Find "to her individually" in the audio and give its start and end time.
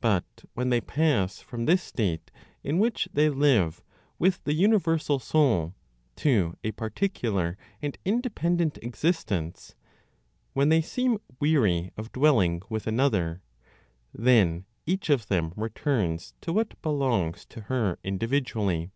17.50-18.90